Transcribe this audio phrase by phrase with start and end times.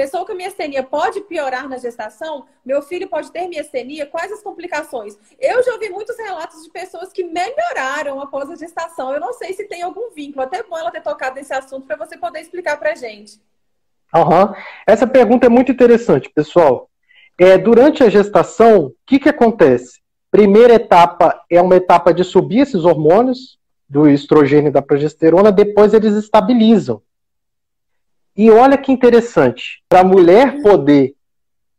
[0.00, 2.46] Pessoa com miastenia pode piorar na gestação?
[2.64, 4.06] Meu filho pode ter miastenia?
[4.06, 5.14] Quais as complicações?
[5.38, 9.12] Eu já ouvi muitos relatos de pessoas que melhoraram após a gestação.
[9.12, 10.40] Eu não sei se tem algum vínculo.
[10.40, 13.38] Até bom ela ter tocado nesse assunto para você poder explicar para gente.
[14.14, 14.54] Uhum.
[14.86, 16.88] Essa pergunta é muito interessante, pessoal.
[17.38, 20.00] É, durante a gestação, o que, que acontece?
[20.30, 25.92] Primeira etapa é uma etapa de subir esses hormônios, do estrogênio e da progesterona, depois
[25.92, 27.02] eles estabilizam.
[28.36, 31.14] E olha que interessante, para a mulher poder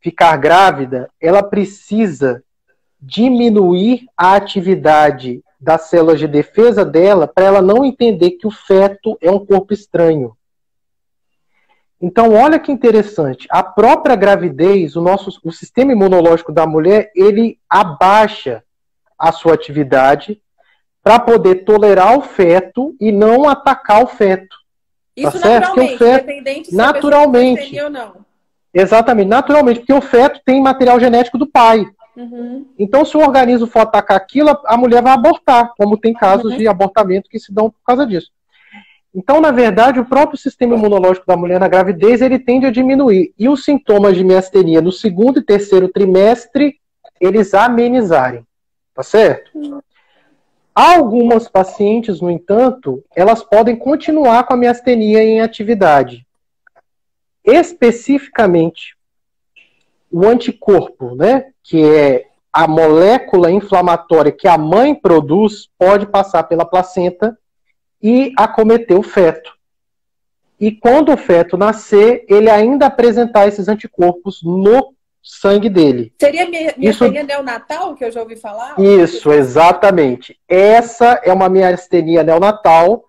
[0.00, 2.42] ficar grávida, ela precisa
[3.00, 9.16] diminuir a atividade das células de defesa dela para ela não entender que o feto
[9.20, 10.36] é um corpo estranho.
[12.00, 13.46] Então, olha que interessante.
[13.50, 18.64] A própria gravidez, o nosso o sistema imunológico da mulher, ele abaixa
[19.18, 20.40] a sua atividade
[21.02, 24.56] para poder tolerar o feto e não atacar o feto.
[25.22, 28.12] Isso tá naturalmente, feto, independente se naturalmente, a ou não.
[28.72, 31.84] Exatamente, naturalmente, porque o feto tem material genético do pai.
[32.16, 32.66] Uhum.
[32.78, 36.58] Então, se o organismo for atacar aquilo, a mulher vai abortar, como tem casos uhum.
[36.58, 38.30] de abortamento que se dão por causa disso.
[39.14, 43.34] Então, na verdade, o próprio sistema imunológico da mulher na gravidez ele tende a diminuir.
[43.36, 46.76] E os sintomas de miastenia no segundo e terceiro trimestre,
[47.20, 48.46] eles amenizarem.
[48.94, 49.50] Tá certo?
[50.82, 56.26] Algumas pacientes, no entanto, elas podem continuar com a miastenia em atividade.
[57.44, 58.96] Especificamente,
[60.10, 66.64] o anticorpo, né, que é a molécula inflamatória que a mãe produz, pode passar pela
[66.64, 67.38] placenta
[68.02, 69.52] e acometer o feto.
[70.58, 76.12] E quando o feto nascer, ele ainda apresentar esses anticorpos no sangue dele.
[76.20, 77.08] Seria minha, Isso...
[77.08, 78.78] neonatal, que eu já ouvi falar?
[78.78, 80.38] Isso, exatamente.
[80.48, 83.04] Essa é uma miastenia neonatal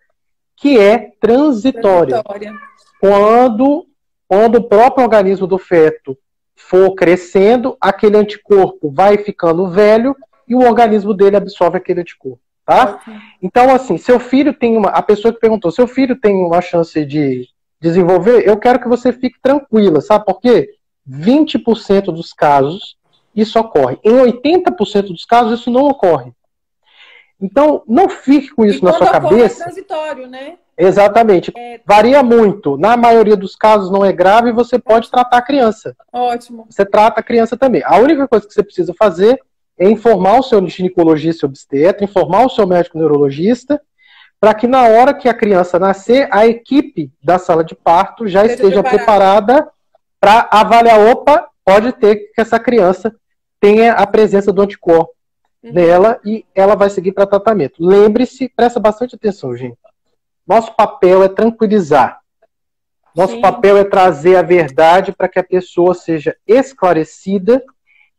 [0.55, 2.21] que é transitória.
[2.21, 2.53] transitória.
[2.99, 3.87] Quando,
[4.27, 6.17] quando o próprio organismo do feto
[6.55, 10.15] for crescendo, aquele anticorpo vai ficando velho
[10.47, 12.39] e o organismo dele absorve aquele anticorpo.
[12.63, 13.01] Tá?
[13.41, 14.89] Então, assim, seu filho tem uma.
[14.89, 17.47] A pessoa que perguntou, seu filho tem uma chance de
[17.79, 20.69] desenvolver, eu quero que você fique tranquila, sabe por quê?
[21.09, 22.97] 20% dos casos
[23.35, 23.97] isso ocorre.
[24.03, 26.33] Em 80% dos casos isso não ocorre.
[27.41, 29.63] Então, não fique com isso e na sua é cabeça.
[29.63, 30.55] É transitório, né?
[30.77, 31.51] Exatamente.
[31.55, 31.79] É...
[31.85, 32.77] Varia muito.
[32.77, 35.95] Na maioria dos casos não é grave e você pode tratar a criança.
[36.13, 36.67] Ótimo.
[36.69, 37.81] Você trata a criança também.
[37.83, 39.39] A única coisa que você precisa fazer
[39.77, 43.81] é informar o seu ginecologista e obstetra, informar o seu médico neurologista,
[44.39, 48.41] para que na hora que a criança nascer, a equipe da sala de parto já
[48.41, 49.71] Seja esteja preparada, preparada
[50.21, 53.13] para avaliar, opa, pode ter que essa criança
[53.59, 55.11] tenha a presença do anticorpo
[55.63, 55.73] uhum.
[55.73, 57.83] nela e ela vai seguir para tratamento.
[57.83, 59.77] Lembre-se, presta bastante atenção, gente.
[60.47, 62.19] Nosso papel é tranquilizar.
[63.15, 63.41] Nosso Sim.
[63.41, 67.63] papel é trazer a verdade para que a pessoa seja esclarecida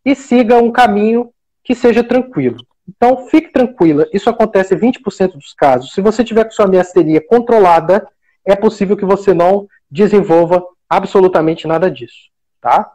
[0.04, 1.32] e siga um caminho
[1.62, 2.58] que seja tranquilo.
[2.88, 4.06] Então, fique tranquila.
[4.12, 5.94] Isso acontece em 20% dos casos.
[5.94, 8.06] Se você tiver com sua miastenia controlada,
[8.44, 10.62] é possível que você não desenvolva
[10.96, 12.30] absolutamente nada disso,
[12.60, 12.92] tá?